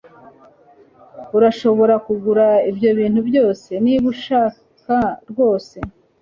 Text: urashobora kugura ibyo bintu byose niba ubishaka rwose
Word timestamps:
urashobora 1.37 1.95
kugura 2.05 2.45
ibyo 2.69 2.89
bintu 2.99 3.19
byose 3.29 3.69
niba 3.83 4.03
ubishaka 4.09 4.95
rwose 5.29 5.77